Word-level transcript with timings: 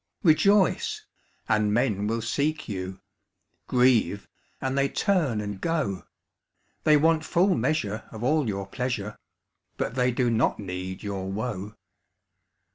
Rejoice, 0.23 1.05
and 1.47 1.71
men 1.71 2.07
will 2.07 2.23
seek 2.23 2.67
you; 2.67 3.01
Grieve, 3.67 4.27
and 4.59 4.75
they 4.75 4.89
turn 4.89 5.39
and 5.39 5.61
go; 5.61 6.05
They 6.85 6.97
want 6.97 7.23
full 7.23 7.53
measure 7.53 8.05
of 8.11 8.23
all 8.23 8.47
your 8.47 8.65
pleasure, 8.65 9.15
But 9.77 9.93
they 9.93 10.09
do 10.09 10.31
not 10.31 10.57
need 10.57 11.03
your 11.03 11.31
woe. 11.31 11.75